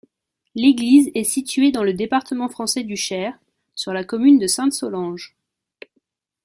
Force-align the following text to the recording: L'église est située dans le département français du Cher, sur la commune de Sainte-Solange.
L'église 0.55 1.11
est 1.13 1.23
située 1.23 1.69
dans 1.71 1.83
le 1.83 1.93
département 1.93 2.49
français 2.49 2.83
du 2.83 2.95
Cher, 2.97 3.37
sur 3.75 3.93
la 3.93 4.03
commune 4.03 4.39
de 4.39 4.47
Sainte-Solange. 4.47 5.37